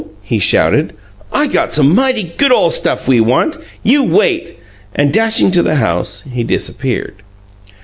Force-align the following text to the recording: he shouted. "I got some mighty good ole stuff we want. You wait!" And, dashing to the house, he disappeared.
he 0.23 0.39
shouted. 0.39 0.93
"I 1.31 1.45
got 1.45 1.71
some 1.73 1.93
mighty 1.93 2.23
good 2.35 2.51
ole 2.51 2.71
stuff 2.71 3.07
we 3.07 3.19
want. 3.21 3.59
You 3.83 4.01
wait!" 4.01 4.57
And, 4.95 5.13
dashing 5.13 5.51
to 5.51 5.61
the 5.61 5.75
house, 5.75 6.23
he 6.33 6.43
disappeared. 6.43 7.17